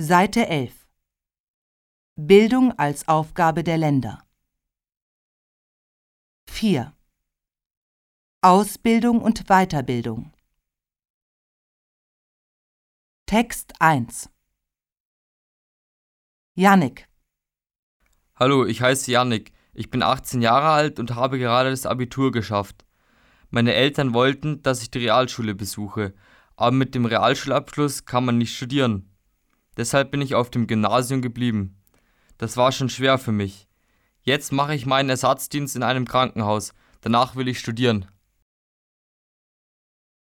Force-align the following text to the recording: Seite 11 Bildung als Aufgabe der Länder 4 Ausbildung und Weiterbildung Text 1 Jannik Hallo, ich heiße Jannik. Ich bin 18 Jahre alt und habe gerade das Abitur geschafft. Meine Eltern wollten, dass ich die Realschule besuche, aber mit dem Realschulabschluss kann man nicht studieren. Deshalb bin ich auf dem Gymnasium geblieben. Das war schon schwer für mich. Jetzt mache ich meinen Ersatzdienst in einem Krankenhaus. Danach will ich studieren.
Seite 0.00 0.48
11 0.48 0.88
Bildung 2.16 2.76
als 2.76 3.06
Aufgabe 3.06 3.62
der 3.62 3.78
Länder 3.78 4.26
4 6.50 6.92
Ausbildung 8.42 9.22
und 9.22 9.44
Weiterbildung 9.46 10.32
Text 13.26 13.80
1 13.80 14.30
Jannik 16.56 17.08
Hallo, 18.34 18.66
ich 18.66 18.82
heiße 18.82 19.12
Jannik. 19.12 19.52
Ich 19.74 19.90
bin 19.90 20.02
18 20.02 20.42
Jahre 20.42 20.70
alt 20.70 20.98
und 20.98 21.14
habe 21.14 21.38
gerade 21.38 21.70
das 21.70 21.86
Abitur 21.86 22.32
geschafft. 22.32 22.84
Meine 23.50 23.74
Eltern 23.74 24.12
wollten, 24.12 24.60
dass 24.64 24.82
ich 24.82 24.90
die 24.90 24.98
Realschule 24.98 25.54
besuche, 25.54 26.14
aber 26.56 26.72
mit 26.72 26.96
dem 26.96 27.06
Realschulabschluss 27.06 28.06
kann 28.06 28.24
man 28.24 28.38
nicht 28.38 28.56
studieren. 28.56 29.13
Deshalb 29.76 30.10
bin 30.10 30.20
ich 30.20 30.34
auf 30.34 30.50
dem 30.50 30.66
Gymnasium 30.66 31.22
geblieben. 31.22 31.76
Das 32.38 32.56
war 32.56 32.72
schon 32.72 32.88
schwer 32.88 33.18
für 33.18 33.32
mich. 33.32 33.68
Jetzt 34.22 34.52
mache 34.52 34.74
ich 34.74 34.86
meinen 34.86 35.10
Ersatzdienst 35.10 35.76
in 35.76 35.82
einem 35.82 36.06
Krankenhaus. 36.06 36.72
Danach 37.00 37.36
will 37.36 37.48
ich 37.48 37.58
studieren. 37.58 38.06